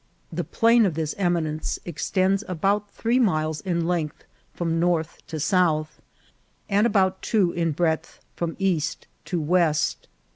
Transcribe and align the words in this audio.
The 0.33 0.43
plane 0.43 0.87
of 0.87 0.95
this 0.95 1.13
eminence 1.19 1.77
extends 1.85 2.43
about 2.47 2.89
three 2.91 3.19
miles 3.19 3.61
in 3.61 3.85
length 3.85 4.23
from 4.51 4.79
north 4.79 5.19
to 5.27 5.39
south, 5.39 6.01
and 6.67 6.87
about 6.87 7.21
two 7.21 7.51
in 7.51 7.71
breadth 7.71 8.19
from 8.35 8.55
east 8.57 9.05
to 9.25 9.39
west. 9.39 10.07